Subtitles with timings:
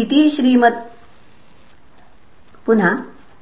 [0.00, 0.80] इति श्रीमत्
[2.66, 2.96] पुनः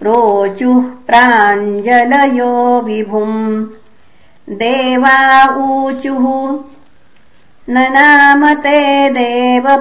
[0.00, 3.66] प्रोचुः प्राञ्जलयो विभुम्।
[4.48, 6.58] देवा ऊचुः
[7.68, 8.78] न नाम ते
[9.10, 9.78] देवपदारविन्दम्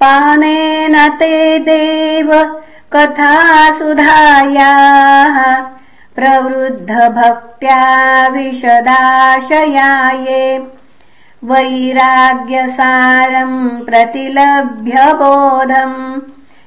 [0.00, 2.60] पानेन ते देव
[2.92, 5.66] कथासुधायाः।
[6.16, 10.68] प्रवृद्धभक्त्या विशदाशयाये
[11.44, 16.20] वैराग्यसारम् प्रतिलभ्य बोधम्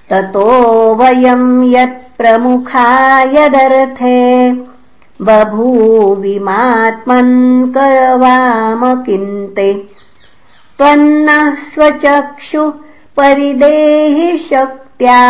[0.09, 4.53] ततो वयम् यत्प्रमुखा यदर्थे
[5.21, 9.87] बभूविमात्मन् करवाम किन्ते।
[10.77, 12.73] त्वन्नः स्वचक्षु
[13.17, 15.21] परिदेहि शक्त्या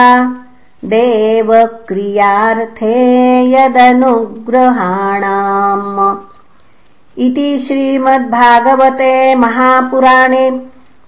[0.86, 2.96] देवक्रियार्थे
[3.52, 6.16] यदनुग्रहाणाम्
[7.18, 10.52] इति श्रीमद्भागवते महापुराणे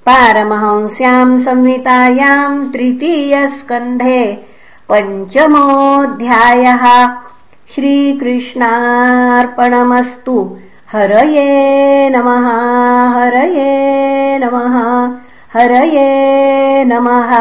[0.05, 4.45] पारमहंस्याम् संहितायाम् तृतीयस्कन्धे
[4.91, 7.09] पञ्चमोऽध्यायः।
[7.69, 10.57] श्रीकृष्णार्पणमस्तु।
[10.91, 12.47] हरये नमः
[13.15, 15.15] हरये नमः
[15.53, 17.31] हरये नमः